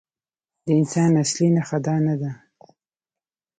[0.65, 2.31] د انسان اصلي نښه دا نه ده.